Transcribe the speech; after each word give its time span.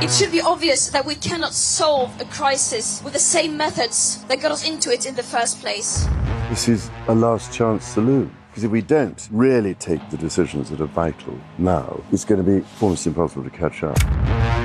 It 0.00 0.12
should 0.12 0.30
be 0.30 0.40
obvious 0.40 0.90
that 0.90 1.04
we 1.04 1.16
cannot 1.16 1.52
solve 1.52 2.20
a 2.20 2.24
crisis 2.26 3.02
with 3.02 3.14
the 3.14 3.18
same 3.18 3.56
methods 3.56 4.22
that 4.28 4.40
got 4.40 4.52
us 4.52 4.64
into 4.64 4.92
it 4.92 5.06
in 5.06 5.16
the 5.16 5.24
first 5.24 5.60
place. 5.60 6.06
This 6.48 6.68
is 6.68 6.88
a 7.08 7.14
last 7.16 7.52
chance 7.52 7.84
saloon. 7.84 8.32
Because 8.48 8.62
if 8.62 8.70
we 8.70 8.80
don't 8.80 9.28
really 9.32 9.74
take 9.74 10.08
the 10.10 10.16
decisions 10.16 10.70
that 10.70 10.80
are 10.80 10.86
vital 10.86 11.36
now, 11.58 12.00
it's 12.12 12.24
going 12.24 12.44
to 12.44 12.48
be 12.48 12.64
almost 12.80 13.08
impossible 13.08 13.42
to 13.42 13.50
catch 13.50 13.82
up. 13.82 13.98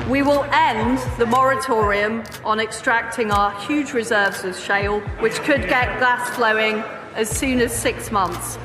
We 0.08 0.22
will 0.22 0.44
end 0.52 1.00
the 1.18 1.26
moratorium 1.26 2.24
on 2.46 2.60
extracting 2.60 3.32
our 3.32 3.60
huge 3.62 3.92
reserves 3.92 4.44
of 4.44 4.56
shale, 4.56 5.00
which 5.20 5.34
could 5.42 5.62
get 5.68 6.00
gas 6.00 6.30
flowing 6.36 6.84
as 7.16 7.30
soon 7.30 7.62
as 7.62 7.72
six 7.72 8.12
months. 8.12 8.58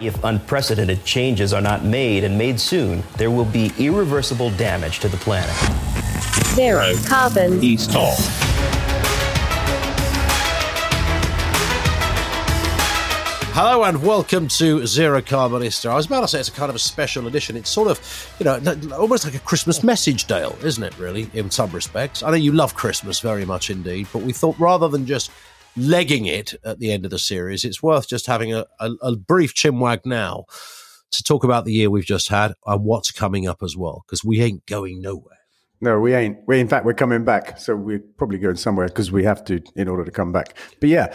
If 0.00 0.22
unprecedented 0.22 1.04
changes 1.04 1.52
are 1.52 1.60
not 1.60 1.84
made 1.84 2.24
and 2.24 2.38
made 2.38 2.60
soon, 2.60 3.02
there 3.16 3.30
will 3.30 3.44
be 3.44 3.72
irreversible 3.78 4.50
damage 4.50 5.00
to 5.00 5.08
the 5.08 5.16
planet. 5.18 5.54
Zero 6.54 6.94
carbon. 7.04 7.62
East 7.62 7.90
Talk. 7.90 8.16
Hello 13.54 13.84
and 13.84 14.02
welcome 14.02 14.48
to 14.48 14.86
Zero 14.86 15.20
Carbonista. 15.20 15.90
I 15.90 15.96
was 15.96 16.06
about 16.06 16.22
to 16.22 16.28
say 16.28 16.40
it's 16.40 16.48
a 16.48 16.52
kind 16.52 16.70
of 16.70 16.76
a 16.76 16.78
special 16.78 17.26
edition. 17.26 17.54
It's 17.54 17.68
sort 17.68 17.88
of, 17.88 18.34
you 18.38 18.44
know, 18.44 18.58
almost 18.96 19.26
like 19.26 19.34
a 19.34 19.40
Christmas 19.40 19.82
message, 19.82 20.26
Dale, 20.26 20.56
isn't 20.64 20.82
it, 20.82 20.98
really, 20.98 21.28
in 21.34 21.50
some 21.50 21.70
respects? 21.70 22.22
I 22.22 22.30
know 22.30 22.36
you 22.36 22.52
love 22.52 22.74
Christmas 22.74 23.20
very 23.20 23.44
much 23.44 23.68
indeed, 23.68 24.06
but 24.10 24.22
we 24.22 24.32
thought 24.32 24.58
rather 24.58 24.88
than 24.88 25.04
just 25.04 25.30
legging 25.76 26.26
it 26.26 26.54
at 26.64 26.78
the 26.78 26.92
end 26.92 27.04
of 27.04 27.10
the 27.10 27.18
series, 27.18 27.64
it's 27.64 27.82
worth 27.82 28.08
just 28.08 28.26
having 28.26 28.52
a, 28.52 28.66
a, 28.80 28.90
a 29.02 29.16
brief 29.16 29.54
chinwag 29.54 30.00
now 30.04 30.44
to 31.10 31.22
talk 31.22 31.44
about 31.44 31.64
the 31.64 31.72
year 31.72 31.90
we've 31.90 32.04
just 32.04 32.28
had 32.28 32.54
and 32.66 32.84
what's 32.84 33.10
coming 33.10 33.46
up 33.46 33.62
as 33.62 33.76
well, 33.76 34.04
because 34.06 34.24
we 34.24 34.40
ain't 34.40 34.64
going 34.66 35.00
nowhere. 35.00 35.38
No, 35.80 35.98
we 35.98 36.14
ain't. 36.14 36.38
We, 36.46 36.60
in 36.60 36.68
fact, 36.68 36.84
we're 36.84 36.94
coming 36.94 37.24
back. 37.24 37.58
So 37.58 37.74
we're 37.74 37.98
probably 38.16 38.38
going 38.38 38.56
somewhere 38.56 38.86
because 38.86 39.10
we 39.10 39.24
have 39.24 39.44
to 39.46 39.60
in 39.74 39.88
order 39.88 40.04
to 40.04 40.12
come 40.12 40.30
back. 40.30 40.56
But 40.78 40.88
yeah, 40.88 41.12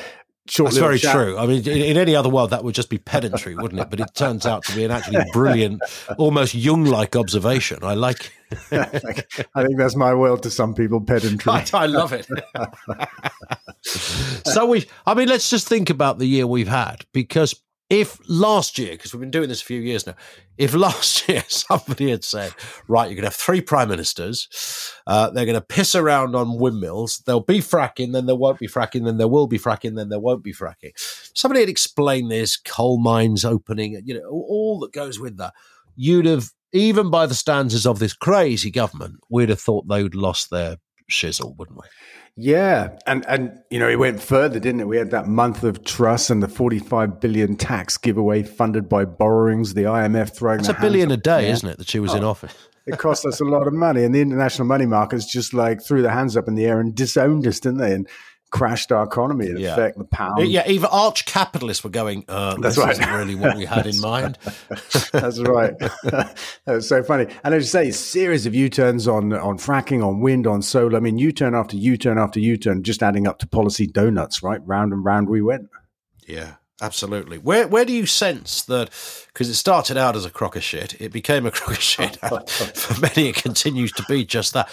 Short 0.50 0.72
That's 0.72 0.78
very 0.78 1.00
true. 1.00 1.38
I 1.38 1.46
mean, 1.46 1.68
in, 1.68 1.82
in, 1.82 1.98
any 1.98 2.16
other 2.16 2.30
world, 2.30 2.52
that 2.52 2.64
would 2.64 2.74
just 2.74 2.90
be 2.90 2.98
pedantry, 2.98 3.54
wouldn't 3.54 3.82
it? 3.82 3.90
But 3.90 4.00
it 4.00 4.14
turns 4.14 4.46
out 4.46 4.64
to 4.66 4.76
be 4.76 4.86
an 4.86 4.92
actually 4.92 5.26
brilliant, 5.34 5.82
almost 6.18 6.54
Jung-like 6.54 7.18
observation. 7.18 7.80
I 7.82 7.96
like. 7.96 8.32
I 8.72 8.86
think 8.86 9.78
that's 9.78 9.98
my 9.98 10.14
world 10.14 10.44
to 10.44 10.50
some 10.50 10.74
people, 10.74 11.02
pedantry. 11.02 11.52
I, 11.52 11.66
I 11.74 11.86
love 11.88 12.14
it. 12.14 12.28
so 14.46 14.66
we, 14.66 14.86
I 15.06 15.14
mean, 15.14 15.30
let's 15.30 15.50
just 15.50 15.68
think 15.68 15.90
about 15.90 16.20
the 16.20 16.26
year 16.26 16.48
we've 16.48 16.68
had 16.68 17.06
because 17.14 17.56
if 17.90 18.20
last 18.28 18.78
year, 18.78 18.92
because 18.92 19.14
we've 19.14 19.22
been 19.22 19.32
doing 19.32 19.48
this 19.48 19.62
a 19.62 19.66
few 19.66 19.80
years 19.80 20.06
now, 20.06 20.16
if 20.58 20.74
last 20.76 21.28
year 21.30 21.44
somebody 21.48 22.10
had 22.10 22.24
said, 22.24 22.54
right, 22.88 23.06
you're 23.06 23.16
going 23.16 23.24
to 23.24 23.28
have 23.30 23.36
three 23.36 23.62
prime 23.62 23.90
ministers, 23.90 24.94
uh, 25.08 25.30
they're 25.30 25.46
going 25.46 25.56
to 25.56 25.62
piss 25.62 25.96
around 25.96 26.36
on 26.36 26.60
windmills, 26.60 27.20
there'll 27.26 27.42
be 27.42 27.60
fracking, 27.60 28.14
then 28.14 28.26
there 28.26 28.36
won't 28.36 28.60
be 28.60 28.68
fracking, 28.68 29.06
then 29.06 29.18
there 29.18 29.28
will 29.28 29.48
be 29.48 29.60
fracking, 29.60 29.96
then 29.96 30.10
there 30.10 30.20
won't 30.20 30.44
be 30.44 30.54
fracking. 30.54 30.92
Somebody 31.34 31.62
had 31.62 31.70
explained 31.70 32.30
this, 32.30 32.58
coal 32.58 33.00
mines 33.00 33.46
opening, 33.46 34.02
you 34.06 34.16
know, 34.16 34.28
all 34.30 34.80
that 34.80 34.92
goes 34.92 35.20
with 35.20 35.38
that. 35.38 35.54
You'd 35.96 36.26
have, 36.26 36.50
even 36.74 37.10
by 37.10 37.26
the 37.26 37.36
standards 37.36 37.88
of 37.88 38.00
this 38.00 38.14
crazy 38.14 38.70
government, 38.70 39.16
we'd 39.30 39.50
have 39.50 39.62
thought 39.62 39.88
they'd 39.88 40.14
lost 40.14 40.50
their 40.50 40.78
shizzle, 41.10 41.56
wouldn't 41.56 41.78
we? 41.78 41.88
Yeah, 42.40 43.00
and 43.08 43.26
and 43.28 43.60
you 43.72 43.80
know 43.80 43.90
it 43.90 43.98
went 43.98 44.22
further, 44.22 44.60
didn't 44.60 44.82
it? 44.82 44.88
We 44.88 44.98
had 44.98 45.10
that 45.10 45.26
month 45.28 45.64
of 45.64 45.84
Truss 45.84 46.30
and 46.30 46.44
the 46.44 46.48
forty-five 46.48 47.20
billion 47.20 47.56
tax 47.56 47.98
giveaway 47.98 48.44
funded 48.44 48.88
by 48.88 49.06
borrowings. 49.06 49.74
The 49.74 49.84
IMF 49.84 50.36
throwing 50.36 50.60
it's 50.60 50.70
a 50.70 50.76
billion 50.76 51.10
a 51.10 51.18
day, 51.18 51.50
isn't 51.50 51.68
it? 51.68 51.80
That 51.80 51.90
she 51.90 52.00
was 52.00 52.14
oh, 52.14 52.18
in 52.18 52.24
office. 52.24 52.54
it 52.86 53.00
cost 53.00 53.26
us 53.26 53.42
a 53.42 53.44
lot 53.44 53.66
of 53.66 53.74
money, 53.74 54.04
and 54.04 54.14
the 54.14 54.22
international 54.22 54.68
money 54.68 54.86
markets 54.86 55.26
just 55.26 55.56
like 55.56 55.82
threw 55.82 56.04
their 56.04 56.12
hands 56.12 56.38
up 56.38 56.48
in 56.48 56.54
the 56.54 56.66
air 56.66 56.80
and 56.80 56.94
disowned 56.94 57.48
us, 57.48 57.60
didn't 57.60 57.80
they? 57.80 57.94
And 57.94 58.08
crashed 58.50 58.92
our 58.92 59.04
economy 59.04 59.48
in 59.48 59.58
yeah. 59.58 59.74
effect 59.74 59.98
the 59.98 60.06
pound 60.06 60.48
yeah 60.48 60.64
even 60.68 60.88
arch 60.92 61.26
capitalists 61.26 61.84
were 61.84 61.90
going 61.90 62.24
uh, 62.30 62.56
that's 62.62 62.78
right 62.78 62.98
really 63.14 63.36
what 63.36 63.58
we 63.58 63.66
had 63.66 63.86
in 63.86 64.00
mind 64.02 64.38
that's 65.12 65.40
right 65.40 65.78
that 66.04 66.38
was 66.66 66.88
so 66.88 67.04
funny 67.04 67.28
and 67.44 67.54
as 67.54 67.64
you 67.64 67.68
say 67.68 67.90
a 67.90 67.94
series 67.94 68.46
of 68.46 68.56
u-turns 68.56 69.08
on 69.08 69.34
on 69.34 69.58
fracking 69.58 70.06
on 70.06 70.22
wind 70.22 70.48
on 70.48 70.62
solar 70.62 70.98
i 70.98 71.00
mean 71.00 71.18
u-turn 71.18 71.54
after 71.54 71.76
u-turn 71.76 72.18
after 72.18 72.40
u-turn 72.40 72.84
just 72.84 73.04
adding 73.04 73.28
up 73.28 73.38
to 73.40 73.48
policy 73.48 73.86
donuts 73.86 74.42
right 74.42 74.66
round 74.66 74.94
and 74.94 75.04
round 75.04 75.28
we 75.28 75.42
went 75.42 75.68
yeah 76.26 76.54
Absolutely. 76.80 77.40
Where 77.40 77.68
where 77.68 77.86
do 77.86 77.94
you 77.94 78.06
sense 78.06 78.62
that? 78.66 78.92
Because 79.28 79.50
it 79.50 79.56
started 79.56 79.98
out 79.98 80.16
as 80.16 80.26
a 80.26 80.30
crock 80.30 80.56
of 80.56 80.64
shit, 80.64 81.00
it 81.02 81.12
became 81.12 81.46
a 81.46 81.52
crock 81.52 81.72
of 81.72 81.82
shit. 81.82 82.18
For 82.18 83.02
many, 83.02 83.30
it 83.30 83.36
continues 83.36 83.92
to 83.94 84.04
be 84.08 84.24
just 84.26 84.54
that. 84.54 84.70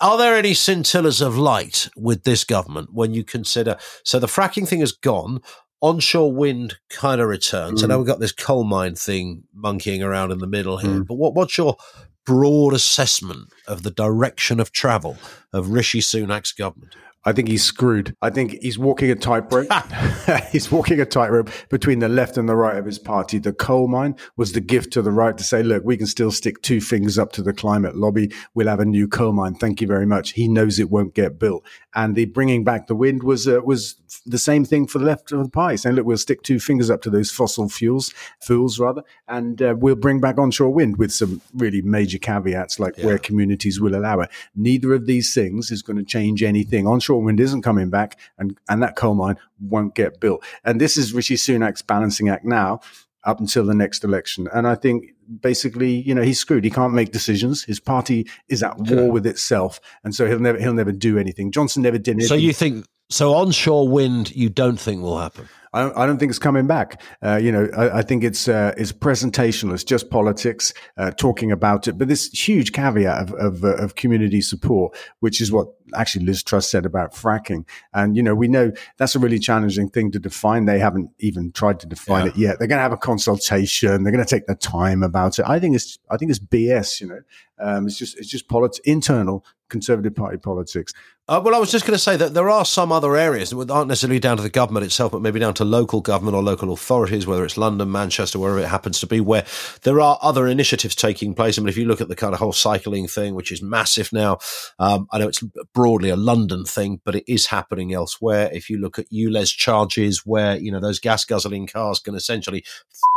Are 0.00 0.18
there 0.18 0.36
any 0.36 0.52
scintillas 0.52 1.20
of 1.20 1.38
light 1.38 1.88
with 1.96 2.24
this 2.24 2.44
government 2.44 2.92
when 2.92 3.14
you 3.14 3.24
consider? 3.24 3.76
So 4.04 4.18
the 4.18 4.26
fracking 4.26 4.68
thing 4.68 4.80
has 4.80 4.92
gone. 4.92 5.40
Onshore 5.82 6.32
wind 6.32 6.76
kind 6.88 7.20
of 7.20 7.28
returns. 7.28 7.80
Mm. 7.80 7.84
I 7.84 7.88
know 7.88 7.98
we've 7.98 8.06
got 8.06 8.18
this 8.18 8.32
coal 8.32 8.64
mine 8.64 8.94
thing 8.94 9.44
monkeying 9.54 10.02
around 10.02 10.32
in 10.32 10.38
the 10.38 10.46
middle 10.46 10.78
here, 10.78 10.90
mm. 10.90 11.06
but 11.06 11.14
what, 11.14 11.34
what's 11.34 11.56
your 11.58 11.76
broad 12.24 12.74
assessment 12.74 13.52
of 13.68 13.82
the 13.82 13.90
direction 13.90 14.58
of 14.58 14.72
travel 14.72 15.16
of 15.52 15.70
Rishi 15.70 16.00
Sunak's 16.00 16.52
government? 16.52 16.96
I 17.26 17.32
think 17.32 17.48
he's 17.48 17.64
screwed. 17.64 18.14
I 18.22 18.30
think 18.30 18.56
he's 18.62 18.78
walking 18.78 19.10
a 19.10 19.16
tightrope. 19.16 19.66
he's 20.52 20.70
walking 20.70 21.00
a 21.00 21.04
tightrope 21.04 21.50
between 21.68 21.98
the 21.98 22.08
left 22.08 22.36
and 22.36 22.48
the 22.48 22.54
right 22.54 22.76
of 22.76 22.86
his 22.86 23.00
party. 23.00 23.38
The 23.38 23.52
coal 23.52 23.88
mine 23.88 24.14
was 24.36 24.52
the 24.52 24.60
gift 24.60 24.92
to 24.92 25.02
the 25.02 25.10
right 25.10 25.36
to 25.36 25.42
say, 25.42 25.64
look, 25.64 25.84
we 25.84 25.96
can 25.96 26.06
still 26.06 26.30
stick 26.30 26.62
two 26.62 26.80
fingers 26.80 27.18
up 27.18 27.32
to 27.32 27.42
the 27.42 27.52
climate 27.52 27.96
lobby. 27.96 28.32
We'll 28.54 28.68
have 28.68 28.78
a 28.78 28.84
new 28.84 29.08
coal 29.08 29.32
mine. 29.32 29.56
Thank 29.56 29.80
you 29.80 29.88
very 29.88 30.06
much. 30.06 30.34
He 30.34 30.46
knows 30.46 30.78
it 30.78 30.88
won't 30.88 31.14
get 31.14 31.38
built. 31.38 31.66
And 31.96 32.14
the 32.14 32.26
bringing 32.26 32.62
back 32.62 32.86
the 32.86 32.94
wind 32.94 33.24
was 33.24 33.48
uh, 33.48 33.60
was 33.64 33.96
the 34.24 34.38
same 34.38 34.64
thing 34.64 34.86
for 34.86 34.98
the 34.98 35.04
left 35.04 35.32
of 35.32 35.42
the 35.42 35.50
pie, 35.50 35.76
saying, 35.76 35.96
look, 35.96 36.06
we'll 36.06 36.16
stick 36.18 36.42
two 36.42 36.60
fingers 36.60 36.90
up 36.90 37.02
to 37.02 37.10
those 37.10 37.30
fossil 37.30 37.68
fuels, 37.68 38.12
fuels 38.40 38.78
rather, 38.78 39.02
and 39.28 39.60
uh, 39.62 39.74
we'll 39.76 39.96
bring 39.96 40.20
back 40.20 40.38
onshore 40.38 40.70
wind 40.70 40.96
with 40.98 41.12
some 41.12 41.40
really 41.54 41.82
major 41.82 42.18
caveats 42.18 42.78
like 42.78 42.96
yeah. 42.98 43.06
where 43.06 43.18
communities 43.18 43.80
will 43.80 43.96
allow 43.96 44.20
it. 44.20 44.30
Neither 44.54 44.94
of 44.94 45.06
these 45.06 45.34
things 45.34 45.70
is 45.70 45.82
going 45.82 45.96
to 45.96 46.04
change 46.04 46.42
anything. 46.42 46.86
Onshore 46.86 47.15
wind 47.22 47.40
isn't 47.40 47.62
coming 47.62 47.90
back 47.90 48.18
and, 48.38 48.58
and 48.68 48.82
that 48.82 48.96
coal 48.96 49.14
mine 49.14 49.36
won't 49.60 49.94
get 49.94 50.20
built. 50.20 50.44
And 50.64 50.80
this 50.80 50.96
is 50.96 51.12
Rishi 51.12 51.36
Sunak's 51.36 51.82
balancing 51.82 52.28
act 52.28 52.44
now 52.44 52.80
up 53.24 53.40
until 53.40 53.64
the 53.64 53.74
next 53.74 54.04
election. 54.04 54.48
And 54.54 54.66
I 54.66 54.76
think 54.76 55.12
basically, 55.40 55.90
you 55.90 56.14
know, 56.14 56.22
he's 56.22 56.38
screwed. 56.38 56.64
He 56.64 56.70
can't 56.70 56.94
make 56.94 57.10
decisions. 57.12 57.64
His 57.64 57.80
party 57.80 58.28
is 58.48 58.62
at 58.62 58.78
war 58.78 59.10
with 59.10 59.26
itself. 59.26 59.80
And 60.04 60.14
so 60.14 60.26
he'll 60.26 60.38
never, 60.38 60.58
he'll 60.58 60.74
never 60.74 60.92
do 60.92 61.18
anything. 61.18 61.50
Johnson 61.50 61.82
never 61.82 61.98
did 61.98 62.12
anything. 62.12 62.28
So 62.28 62.34
you 62.34 62.52
think, 62.52 62.86
so 63.10 63.34
onshore 63.34 63.88
wind, 63.88 64.34
you 64.34 64.48
don't 64.48 64.78
think 64.78 65.02
will 65.02 65.18
happen? 65.18 65.48
I 65.72 65.82
don't, 65.82 65.96
I 65.96 66.06
don't 66.06 66.18
think 66.18 66.30
it's 66.30 66.38
coming 66.38 66.66
back. 66.66 67.02
Uh, 67.22 67.36
you 67.36 67.52
know, 67.52 67.68
I, 67.76 67.98
I, 67.98 68.02
think 68.02 68.24
it's 68.24 68.48
uh, 68.48 68.74
it's 68.76 68.92
presentational. 68.92 69.74
It's 69.74 69.84
just 69.84 70.10
politics 70.10 70.72
uh, 70.96 71.10
talking 71.12 71.52
about 71.52 71.88
it. 71.88 71.98
But 71.98 72.08
this 72.08 72.30
huge 72.30 72.72
caveat 72.72 73.22
of 73.22 73.34
of, 73.34 73.64
uh, 73.64 73.76
of, 73.76 73.94
community 73.94 74.40
support, 74.40 74.96
which 75.20 75.40
is 75.40 75.52
what 75.52 75.68
actually 75.94 76.24
Liz 76.24 76.42
Truss 76.42 76.70
said 76.70 76.86
about 76.86 77.12
fracking. 77.14 77.66
And 77.92 78.16
you 78.16 78.22
know, 78.22 78.34
we 78.34 78.48
know 78.48 78.72
that's 78.96 79.14
a 79.14 79.18
really 79.18 79.38
challenging 79.38 79.88
thing 79.88 80.10
to 80.12 80.18
define. 80.18 80.64
They 80.64 80.78
haven't 80.78 81.10
even 81.18 81.52
tried 81.52 81.80
to 81.80 81.86
define 81.86 82.26
yeah. 82.26 82.30
it 82.30 82.36
yet. 82.36 82.58
They're 82.58 82.68
going 82.68 82.78
to 82.78 82.82
have 82.82 82.92
a 82.92 82.96
consultation. 82.96 84.02
They're 84.02 84.12
going 84.12 84.24
to 84.24 84.30
take 84.30 84.46
their 84.46 84.56
time 84.56 85.02
about 85.02 85.38
it. 85.38 85.46
I 85.46 85.58
think 85.58 85.76
it's 85.76 85.98
I 86.10 86.16
think 86.16 86.30
it's 86.30 86.40
BS. 86.40 87.00
You 87.00 87.08
know, 87.08 87.20
um, 87.58 87.86
it's 87.86 87.98
just 87.98 88.18
it's 88.18 88.28
just 88.28 88.48
politics, 88.48 88.80
internal 88.84 89.44
Conservative 89.68 90.14
Party 90.14 90.36
politics. 90.38 90.92
Uh, 91.28 91.40
well, 91.44 91.54
I 91.54 91.58
was 91.58 91.72
just 91.72 91.84
going 91.84 91.96
to 91.96 92.02
say 92.02 92.16
that 92.16 92.34
there 92.34 92.48
are 92.48 92.64
some 92.64 92.92
other 92.92 93.16
areas 93.16 93.50
that 93.50 93.70
aren't 93.70 93.88
necessarily 93.88 94.20
down 94.20 94.36
to 94.36 94.42
the 94.42 94.50
government 94.50 94.86
itself, 94.86 95.10
but 95.10 95.22
maybe 95.22 95.40
down 95.40 95.54
to 95.56 95.64
local 95.64 96.00
government 96.00 96.36
or 96.36 96.42
local 96.42 96.72
authorities, 96.72 97.26
whether 97.26 97.44
it's 97.44 97.56
London, 97.56 97.90
Manchester, 97.90 98.38
wherever 98.38 98.58
it 98.58 98.68
happens 98.68 99.00
to 99.00 99.06
be, 99.06 99.20
where 99.20 99.44
there 99.82 100.00
are 100.00 100.18
other 100.22 100.46
initiatives 100.46 100.94
taking 100.94 101.34
place. 101.34 101.58
I 101.58 101.62
mean, 101.62 101.68
if 101.68 101.76
you 101.76 101.86
look 101.86 102.00
at 102.00 102.08
the 102.08 102.16
kind 102.16 102.32
of 102.32 102.40
whole 102.40 102.52
cycling 102.52 103.06
thing, 103.08 103.34
which 103.34 103.52
is 103.52 103.62
massive 103.62 104.12
now, 104.12 104.38
um, 104.78 105.08
I 105.12 105.18
know 105.18 105.28
it's 105.28 105.42
broadly 105.74 106.10
a 106.10 106.16
London 106.16 106.64
thing, 106.64 107.00
but 107.04 107.14
it 107.14 107.24
is 107.26 107.46
happening 107.46 107.92
elsewhere. 107.92 108.50
If 108.52 108.70
you 108.70 108.78
look 108.78 108.98
at 108.98 109.10
ULEZ 109.10 109.56
charges, 109.56 110.24
where 110.24 110.56
you 110.56 110.70
know 110.70 110.80
those 110.80 111.00
gas 111.00 111.24
guzzling 111.24 111.66
cars 111.66 111.98
can 111.98 112.14
essentially 112.14 112.64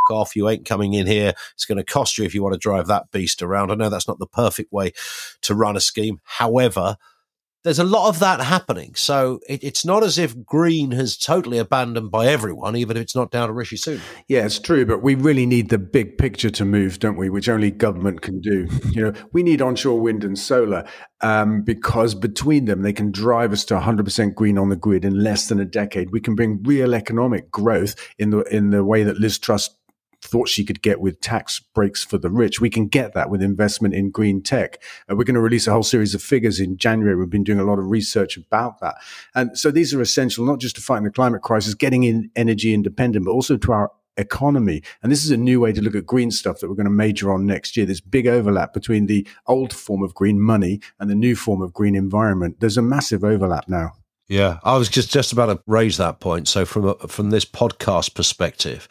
off, 0.09 0.35
you 0.35 0.49
ain't 0.49 0.65
coming 0.65 0.93
in 0.93 1.07
here. 1.07 1.33
It's 1.53 1.65
going 1.65 1.77
to 1.77 1.83
cost 1.83 2.17
you 2.17 2.25
if 2.25 2.33
you 2.33 2.43
want 2.43 2.53
to 2.53 2.59
drive 2.59 2.87
that 2.87 3.11
beast 3.11 3.41
around. 3.41 3.71
I 3.71 3.75
know 3.75 3.89
that's 3.89 4.07
not 4.07 4.19
the 4.19 4.27
perfect 4.27 4.71
way 4.71 4.91
to 5.41 5.55
run 5.55 5.77
a 5.77 5.79
scheme. 5.79 6.19
However, 6.23 6.97
there's 7.63 7.79
a 7.79 7.83
lot 7.83 8.07
of 8.07 8.19
that 8.19 8.39
happening. 8.39 8.95
So 8.95 9.39
it, 9.47 9.63
it's 9.63 9.83
not 9.83 10.03
as 10.03 10.17
if 10.17 10.45
Green 10.45 10.91
has 10.91 11.17
totally 11.17 11.57
abandoned 11.57 12.09
by 12.09 12.27
everyone, 12.27 12.75
even 12.75 12.95
if 12.95 13.03
it's 13.03 13.15
not 13.15 13.31
down 13.31 13.47
to 13.47 13.53
Rishi 13.53 13.75
Sunak. 13.75 14.01
Yeah, 14.27 14.45
it's 14.45 14.59
true, 14.59 14.85
but 14.85 15.03
we 15.03 15.15
really 15.15 15.45
need 15.45 15.69
the 15.69 15.77
big 15.77 16.17
picture 16.17 16.49
to 16.51 16.65
move, 16.65 16.99
don't 16.99 17.17
we? 17.17 17.29
Which 17.29 17.49
only 17.49 17.71
government 17.71 18.21
can 18.21 18.39
do. 18.39 18.67
You 18.89 19.05
know, 19.05 19.13
we 19.31 19.43
need 19.43 19.61
onshore 19.61 19.99
wind 19.99 20.23
and 20.23 20.37
solar 20.37 20.85
um, 21.21 21.61
because 21.61 22.15
between 22.15 22.65
them 22.65 22.81
they 22.81 22.91
can 22.91 23.11
drive 23.11 23.53
us 23.53 23.63
to 23.65 23.75
100% 23.75 24.33
green 24.33 24.57
on 24.57 24.69
the 24.69 24.75
grid 24.75 25.05
in 25.05 25.23
less 25.23 25.47
than 25.47 25.59
a 25.59 25.65
decade. 25.65 26.11
We 26.11 26.19
can 26.19 26.33
bring 26.33 26.63
real 26.63 26.95
economic 26.95 27.51
growth 27.51 27.95
in 28.17 28.31
the 28.31 28.39
in 28.43 28.71
the 28.71 28.83
way 28.83 29.03
that 29.03 29.19
Liz 29.19 29.37
Truss 29.37 29.69
thought 30.21 30.49
she 30.49 30.65
could 30.65 30.81
get 30.81 30.99
with 30.99 31.21
tax 31.21 31.59
breaks 31.73 32.03
for 32.03 32.17
the 32.17 32.29
rich. 32.29 32.59
We 32.59 32.69
can 32.69 32.87
get 32.87 33.13
that 33.13 33.29
with 33.29 33.41
investment 33.41 33.93
in 33.93 34.11
green 34.11 34.41
tech. 34.41 34.81
We're 35.07 35.23
going 35.23 35.35
to 35.35 35.41
release 35.41 35.67
a 35.67 35.71
whole 35.71 35.83
series 35.83 36.13
of 36.13 36.21
figures 36.21 36.59
in 36.59 36.77
January. 36.77 37.15
We've 37.15 37.29
been 37.29 37.43
doing 37.43 37.59
a 37.59 37.63
lot 37.63 37.79
of 37.79 37.89
research 37.89 38.37
about 38.37 38.79
that. 38.81 38.95
And 39.35 39.57
so 39.57 39.71
these 39.71 39.93
are 39.93 40.01
essential, 40.01 40.45
not 40.45 40.59
just 40.59 40.75
to 40.75 40.81
fighting 40.81 41.05
the 41.05 41.11
climate 41.11 41.41
crisis, 41.41 41.73
getting 41.73 42.03
in 42.03 42.29
energy 42.35 42.73
independent, 42.73 43.25
but 43.25 43.31
also 43.31 43.57
to 43.57 43.71
our 43.71 43.91
economy. 44.17 44.83
And 45.01 45.11
this 45.11 45.23
is 45.23 45.31
a 45.31 45.37
new 45.37 45.59
way 45.59 45.71
to 45.71 45.81
look 45.81 45.95
at 45.95 46.05
green 46.05 46.31
stuff 46.31 46.59
that 46.59 46.69
we're 46.69 46.75
going 46.75 46.85
to 46.85 46.91
major 46.91 47.31
on 47.31 47.45
next 47.45 47.77
year. 47.77 47.85
This 47.85 48.01
big 48.01 48.27
overlap 48.27 48.73
between 48.73 49.05
the 49.07 49.25
old 49.47 49.73
form 49.73 50.03
of 50.03 50.13
green 50.13 50.39
money 50.39 50.81
and 50.99 51.09
the 51.09 51.15
new 51.15 51.35
form 51.35 51.61
of 51.61 51.73
green 51.73 51.95
environment. 51.95 52.57
There's 52.59 52.77
a 52.77 52.81
massive 52.81 53.23
overlap 53.23 53.67
now. 53.67 53.93
Yeah, 54.27 54.59
I 54.63 54.77
was 54.77 54.89
just 54.89 55.09
just 55.11 55.31
about 55.33 55.47
to 55.47 55.59
raise 55.65 55.97
that 55.97 56.19
point. 56.19 56.47
So 56.47 56.63
from 56.63 56.85
a, 56.85 56.93
from 57.07 57.31
this 57.31 57.45
podcast 57.45 58.13
perspective, 58.13 58.87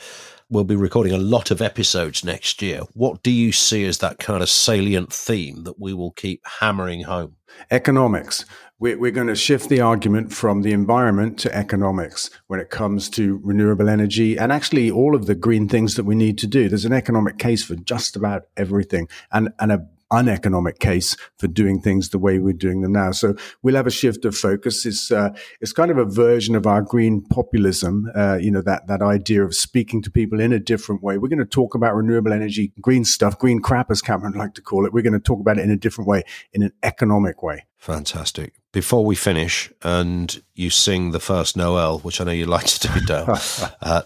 we'll 0.50 0.64
be 0.64 0.76
recording 0.76 1.12
a 1.12 1.18
lot 1.18 1.50
of 1.50 1.60
episodes 1.60 2.24
next 2.24 2.62
year. 2.62 2.80
What 2.94 3.22
do 3.22 3.30
you 3.30 3.52
see 3.52 3.84
as 3.84 3.98
that 3.98 4.18
kind 4.18 4.42
of 4.42 4.48
salient 4.48 5.12
theme 5.12 5.64
that 5.64 5.78
we 5.78 5.92
will 5.92 6.12
keep 6.12 6.40
hammering 6.60 7.02
home? 7.02 7.36
Economics. 7.70 8.44
We're, 8.80 9.10
going 9.10 9.26
to 9.26 9.34
shift 9.34 9.68
the 9.68 9.80
argument 9.80 10.32
from 10.32 10.62
the 10.62 10.72
environment 10.72 11.36
to 11.40 11.54
economics 11.54 12.30
when 12.46 12.60
it 12.60 12.70
comes 12.70 13.10
to 13.10 13.40
renewable 13.42 13.88
energy 13.88 14.38
and 14.38 14.52
actually 14.52 14.88
all 14.88 15.16
of 15.16 15.26
the 15.26 15.34
green 15.34 15.68
things 15.68 15.96
that 15.96 16.04
we 16.04 16.14
need 16.14 16.38
to 16.38 16.46
do. 16.46 16.68
There's 16.68 16.84
an 16.84 16.92
economic 16.92 17.38
case 17.38 17.64
for 17.64 17.74
just 17.74 18.14
about 18.14 18.42
everything 18.56 19.08
and, 19.32 19.48
and 19.58 19.72
a 19.72 19.84
uneconomic 20.10 20.78
case 20.78 21.16
for 21.38 21.48
doing 21.48 21.80
things 21.80 22.08
the 22.08 22.18
way 22.18 22.38
we're 22.38 22.52
doing 22.52 22.80
them 22.82 22.92
now. 22.92 23.12
So 23.12 23.34
we'll 23.62 23.76
have 23.76 23.86
a 23.86 23.90
shift 23.90 24.24
of 24.24 24.36
focus. 24.36 24.86
It's 24.86 25.10
uh, 25.10 25.30
it's 25.60 25.72
kind 25.72 25.90
of 25.90 25.98
a 25.98 26.04
version 26.04 26.54
of 26.54 26.66
our 26.66 26.82
green 26.82 27.22
populism. 27.22 28.10
Uh, 28.14 28.38
you 28.40 28.50
know 28.50 28.62
that 28.62 28.86
that 28.86 29.02
idea 29.02 29.44
of 29.44 29.54
speaking 29.54 30.02
to 30.02 30.10
people 30.10 30.40
in 30.40 30.52
a 30.52 30.58
different 30.58 31.02
way. 31.02 31.18
We're 31.18 31.28
going 31.28 31.38
to 31.38 31.44
talk 31.44 31.74
about 31.74 31.94
renewable 31.94 32.32
energy, 32.32 32.72
green 32.80 33.04
stuff, 33.04 33.38
green 33.38 33.60
crap, 33.60 33.90
as 33.90 34.02
Cameron 34.02 34.34
like 34.34 34.54
to 34.54 34.62
call 34.62 34.86
it. 34.86 34.92
We're 34.92 35.02
going 35.02 35.12
to 35.12 35.20
talk 35.20 35.40
about 35.40 35.58
it 35.58 35.62
in 35.62 35.70
a 35.70 35.76
different 35.76 36.08
way, 36.08 36.22
in 36.52 36.62
an 36.62 36.72
economic 36.82 37.42
way. 37.42 37.64
Fantastic. 37.78 38.54
Before 38.72 39.04
we 39.04 39.14
finish 39.14 39.72
and 39.82 40.42
you 40.54 40.68
sing 40.68 41.12
the 41.12 41.20
first 41.20 41.56
Noel, 41.56 42.00
which 42.00 42.20
I 42.20 42.24
know 42.24 42.32
you 42.32 42.46
like 42.46 42.66
to 42.66 42.88
do, 42.88 43.00
Dale, 43.06 43.38
uh, 43.80 44.02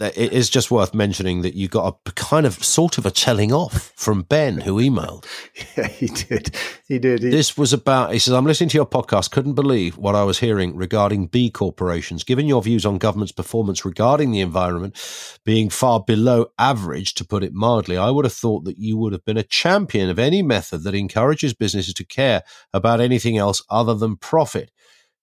it 0.00 0.32
is 0.32 0.48
just 0.50 0.70
worth 0.70 0.94
mentioning 0.94 1.42
that 1.42 1.54
you 1.54 1.68
got 1.68 1.98
a 2.06 2.12
kind 2.12 2.46
of 2.46 2.62
sort 2.64 2.98
of 2.98 3.06
a 3.06 3.10
telling 3.10 3.52
off 3.52 3.92
from 3.96 4.22
Ben 4.22 4.60
who 4.60 4.76
emailed. 4.76 5.26
Yeah, 5.76 5.86
he 5.88 6.06
did. 6.06 6.54
He 6.88 6.98
did. 6.98 7.22
He- 7.22 7.30
this 7.30 7.56
was 7.56 7.72
about, 7.72 8.12
he 8.12 8.18
says, 8.18 8.34
I'm 8.34 8.44
listening 8.46 8.70
to 8.70 8.78
your 8.78 8.86
podcast, 8.86 9.30
couldn't 9.30 9.54
believe 9.54 9.96
what 9.96 10.14
I 10.14 10.24
was 10.24 10.38
hearing 10.38 10.74
regarding 10.74 11.26
B 11.26 11.50
corporations. 11.50 12.24
Given 12.24 12.46
your 12.46 12.62
views 12.62 12.84
on 12.84 12.98
government's 12.98 13.32
performance 13.32 13.84
regarding 13.84 14.32
the 14.32 14.40
environment 14.40 14.96
being 15.44 15.68
far 15.70 16.00
below 16.00 16.46
average, 16.58 17.14
to 17.14 17.24
put 17.24 17.44
it 17.44 17.52
mildly, 17.52 17.96
I 17.96 18.10
would 18.10 18.24
have 18.24 18.32
thought 18.32 18.64
that 18.64 18.78
you 18.78 18.96
would 18.96 19.12
have 19.12 19.24
been 19.24 19.36
a 19.36 19.42
champion 19.42 20.10
of 20.10 20.18
any 20.18 20.42
method 20.42 20.82
that 20.84 20.94
encourages 20.94 21.54
businesses 21.54 21.94
to 21.94 22.04
care 22.04 22.42
about 22.72 23.00
anything 23.00 23.36
else 23.36 23.62
other 23.70 23.94
than 23.94 24.16
profit. 24.16 24.70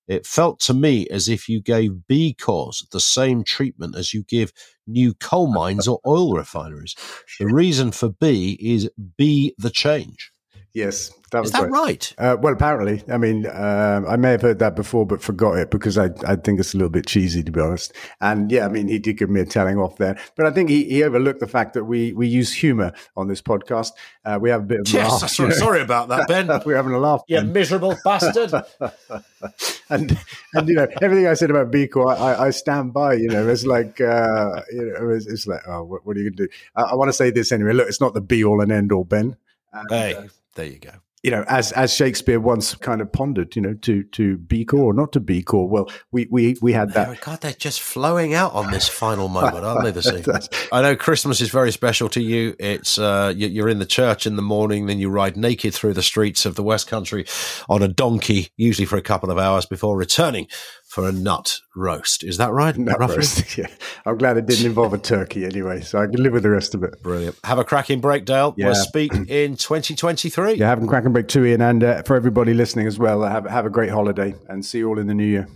It 0.07 0.25
felt 0.25 0.59
to 0.61 0.73
me 0.73 1.07
as 1.07 1.27
if 1.27 1.49
you 1.49 1.61
gave 1.61 2.07
B 2.07 2.33
Corps 2.33 2.85
the 2.91 2.99
same 2.99 3.43
treatment 3.43 3.95
as 3.95 4.13
you 4.13 4.23
give 4.23 4.53
new 4.87 5.13
coal 5.13 5.47
mines 5.47 5.87
or 5.87 5.99
oil 6.05 6.33
refineries. 6.33 6.95
The 7.39 7.47
reason 7.47 7.91
for 7.91 8.09
B 8.09 8.57
is 8.59 8.89
be 9.17 9.53
the 9.57 9.69
change. 9.69 10.31
Yes, 10.77 11.11
that 11.31 11.43
is 11.43 11.51
that 11.53 11.71
right? 11.71 12.13
Uh, 12.19 12.37
well, 12.39 12.53
apparently, 12.53 13.03
I 13.11 13.17
mean, 13.17 13.47
uh, 13.47 14.03
I 14.07 14.15
may 14.15 14.29
have 14.29 14.43
heard 14.43 14.59
that 14.59 14.75
before, 14.75 15.07
but 15.07 15.23
forgot 15.23 15.57
it 15.57 15.71
because 15.71 15.97
I, 15.97 16.11
I 16.27 16.35
think 16.35 16.59
it's 16.59 16.75
a 16.75 16.77
little 16.77 16.91
bit 16.91 17.07
cheesy, 17.07 17.41
to 17.41 17.51
be 17.51 17.59
honest. 17.59 17.93
And 18.21 18.51
yeah, 18.51 18.65
I 18.65 18.69
mean, 18.69 18.87
he 18.87 18.99
did 18.99 19.17
give 19.17 19.27
me 19.27 19.41
a 19.41 19.45
telling 19.45 19.79
off 19.79 19.97
there, 19.97 20.19
but 20.35 20.45
I 20.45 20.51
think 20.51 20.69
he, 20.69 20.83
he 20.83 21.03
overlooked 21.03 21.39
the 21.39 21.47
fact 21.47 21.73
that 21.73 21.85
we 21.85 22.13
we 22.13 22.27
use 22.27 22.53
humor 22.53 22.93
on 23.15 23.27
this 23.27 23.41
podcast. 23.41 23.93
Uh, 24.23 24.37
we 24.39 24.51
have 24.51 24.61
a 24.61 24.65
bit 24.65 24.81
of 24.81 24.89
yes, 24.93 25.23
laugh. 25.23 25.31
Sorry, 25.31 25.51
sorry 25.53 25.81
about 25.81 26.09
that, 26.09 26.27
Ben. 26.27 26.47
We're 26.65 26.75
having 26.75 26.93
a 26.93 26.99
laugh. 26.99 27.23
You 27.27 27.41
miserable 27.41 27.97
bastard. 28.03 28.53
and 29.89 30.15
and 30.53 30.69
you 30.69 30.75
know 30.75 30.87
everything 31.01 31.25
I 31.25 31.33
said 31.33 31.49
about 31.49 31.71
B 31.71 31.87
Corps, 31.87 32.15
I, 32.15 32.45
I 32.45 32.49
stand 32.51 32.93
by. 32.93 33.15
You 33.15 33.29
know, 33.29 33.49
it's 33.49 33.65
like 33.65 33.99
uh, 33.99 34.61
you 34.71 34.93
know, 34.93 35.09
it's, 35.09 35.25
it's 35.25 35.47
like, 35.47 35.61
oh, 35.67 35.85
what, 35.85 36.05
what, 36.05 36.17
are 36.17 36.19
you 36.19 36.29
going 36.29 36.37
to 36.37 36.45
do? 36.45 36.53
I, 36.75 36.83
I 36.83 36.93
want 36.93 37.09
to 37.09 37.13
say 37.13 37.31
this 37.31 37.51
anyway. 37.51 37.73
Look, 37.73 37.87
it's 37.87 37.99
not 37.99 38.13
the 38.13 38.21
be 38.21 38.43
all 38.43 38.61
and 38.61 38.71
end 38.71 38.91
all, 38.91 39.05
Ben. 39.05 39.37
And, 39.73 39.87
hey, 39.89 40.15
uh, 40.15 40.27
there 40.57 40.67
you 40.67 40.79
go 40.79 40.91
you 41.23 41.31
know, 41.31 41.43
as 41.47 41.71
as 41.71 41.93
Shakespeare 41.93 42.39
once 42.39 42.75
kind 42.75 43.01
of 43.01 43.11
pondered, 43.11 43.55
you 43.55 43.61
know, 43.61 43.73
to 43.81 44.03
to 44.03 44.37
be 44.37 44.63
core 44.63 44.91
or 44.91 44.93
not 44.93 45.11
to 45.13 45.19
be 45.19 45.41
core. 45.41 45.67
Well, 45.67 45.89
we 46.11 46.27
we 46.29 46.55
we 46.61 46.73
had 46.73 46.93
that. 46.93 47.09
Oh 47.09 47.15
God, 47.19 47.41
they're 47.41 47.51
just 47.51 47.81
flowing 47.81 48.33
out 48.33 48.53
on 48.53 48.71
this 48.71 48.87
final 48.87 49.27
moment, 49.27 49.65
aren't 49.65 49.83
they? 49.83 49.91
This 49.91 50.05
evening. 50.13 50.41
I 50.71 50.81
know 50.81 50.95
Christmas 50.95 51.41
is 51.41 51.49
very 51.49 51.71
special 51.71 52.07
to 52.09 52.21
you. 52.21 52.55
It's 52.59 52.99
uh, 52.99 53.33
you're 53.35 53.67
in 53.67 53.79
the 53.79 53.85
church 53.85 54.27
in 54.27 54.35
the 54.35 54.41
morning, 54.41 54.85
then 54.85 54.99
you 54.99 55.09
ride 55.09 55.35
naked 55.35 55.73
through 55.73 55.95
the 55.95 56.03
streets 56.03 56.45
of 56.45 56.55
the 56.55 56.63
West 56.63 56.87
Country 56.87 57.25
on 57.67 57.81
a 57.81 57.87
donkey, 57.87 58.49
usually 58.55 58.85
for 58.85 58.97
a 58.97 59.01
couple 59.01 59.31
of 59.31 59.39
hours 59.39 59.65
before 59.65 59.97
returning 59.97 60.47
for 60.97 61.07
a 61.07 61.11
nut 61.11 61.61
roast. 61.75 62.23
Is 62.23 62.37
that 62.37 62.51
right? 62.51 62.75
Nut 62.75 62.99
roast. 62.99 63.37
Yeah. 63.57 63.67
I'm 64.03 64.17
glad 64.17 64.37
it 64.37 64.47
didn't 64.47 64.65
involve 64.65 64.93
a 64.93 64.97
turkey 64.97 65.45
anyway, 65.45 65.81
so 65.81 65.99
I 65.99 66.07
can 66.07 66.21
live 66.23 66.33
with 66.33 66.41
the 66.41 66.49
rest 66.49 66.73
of 66.73 66.83
it. 66.83 67.01
Brilliant. 67.03 67.35
Have 67.43 67.59
a 67.59 67.63
cracking 67.63 68.01
break, 68.01 68.25
Dale. 68.25 68.55
Yeah. 68.57 68.67
We'll 68.67 68.75
speak 68.75 69.13
in 69.27 69.57
2023. 69.57 70.55
Yeah, 70.55 70.67
have 70.67 70.81
a 70.81 70.87
cracking 70.87 71.13
break 71.13 71.27
too, 71.27 71.45
Ian, 71.45 71.61
and 71.61 71.83
uh, 71.83 72.01
for 72.01 72.15
everybody 72.15 72.55
listening 72.55 72.87
as 72.87 72.97
well. 72.97 73.21
Have 73.21 73.45
have 73.45 73.65
a 73.65 73.69
great 73.69 73.91
holiday 73.91 74.33
and 74.49 74.65
see 74.65 74.79
you 74.79 74.89
all 74.89 74.97
in 74.97 75.05
the 75.05 75.13
new 75.13 75.25
year. 75.25 75.47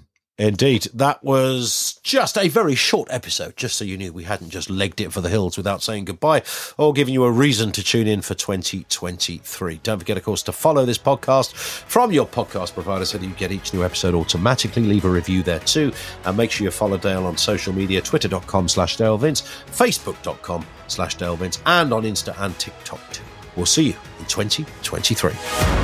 Indeed. 0.41 0.87
That 0.95 1.23
was 1.23 1.99
just 2.01 2.35
a 2.35 2.47
very 2.47 2.73
short 2.73 3.07
episode, 3.11 3.55
just 3.55 3.77
so 3.77 3.85
you 3.85 3.95
knew 3.95 4.11
we 4.11 4.23
hadn't 4.23 4.49
just 4.49 4.71
legged 4.71 4.99
it 4.99 5.13
for 5.13 5.21
the 5.21 5.29
hills 5.29 5.55
without 5.55 5.83
saying 5.83 6.05
goodbye 6.05 6.41
or 6.79 6.93
giving 6.93 7.13
you 7.13 7.25
a 7.25 7.31
reason 7.31 7.71
to 7.73 7.83
tune 7.83 8.07
in 8.07 8.23
for 8.23 8.33
2023. 8.33 9.79
Don't 9.83 9.99
forget, 9.99 10.17
of 10.17 10.23
course, 10.23 10.41
to 10.43 10.51
follow 10.51 10.83
this 10.83 10.97
podcast 10.97 11.53
from 11.53 12.11
your 12.11 12.25
podcast 12.25 12.73
provider 12.73 13.05
so 13.05 13.19
that 13.19 13.27
you 13.27 13.33
get 13.35 13.51
each 13.51 13.71
new 13.71 13.83
episode 13.83 14.15
automatically. 14.15 14.81
Leave 14.81 15.05
a 15.05 15.09
review 15.09 15.43
there 15.43 15.59
too. 15.59 15.93
And 16.25 16.35
make 16.35 16.49
sure 16.49 16.65
you 16.65 16.71
follow 16.71 16.97
Dale 16.97 17.27
on 17.27 17.37
social 17.37 17.71
media, 17.71 18.01
twitter.com 18.01 18.67
slash 18.67 18.97
Dale 18.97 19.19
Vince, 19.19 19.43
facebook.com 19.67 20.65
slash 20.87 21.15
Dale 21.15 21.35
Vince, 21.35 21.61
and 21.67 21.93
on 21.93 22.01
Insta 22.01 22.33
and 22.41 22.57
TikTok 22.57 22.99
too. 23.13 23.23
We'll 23.55 23.67
see 23.67 23.89
you 23.89 23.95
in 24.17 24.25
2023. 24.25 25.80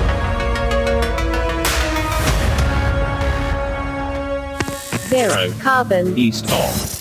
Zero 5.17 5.51
carbon. 5.59 6.15
East 6.15 6.45
of 6.45 6.96